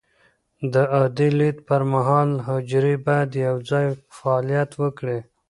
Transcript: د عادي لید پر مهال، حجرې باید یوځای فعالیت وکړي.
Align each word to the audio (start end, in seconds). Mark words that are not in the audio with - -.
د 0.73 0.75
عادي 0.95 1.29
لید 1.39 1.57
پر 1.67 1.81
مهال، 1.91 2.31
حجرې 2.47 2.95
باید 3.07 3.29
یوځای 3.45 3.87
فعالیت 4.17 4.71
وکړي. 4.81 5.19